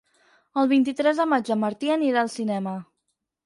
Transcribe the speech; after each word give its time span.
El 0.61 0.69
vint-i-tres 0.71 1.21
de 1.23 1.29
maig 1.35 1.53
en 1.57 1.63
Martí 1.67 1.95
anirà 1.99 2.25
al 2.27 2.35
cinema. 2.41 2.77